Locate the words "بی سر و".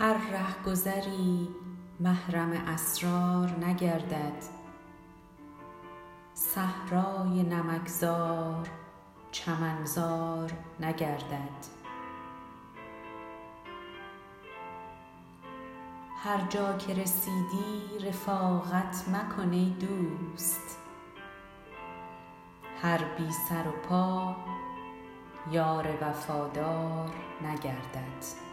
23.18-23.88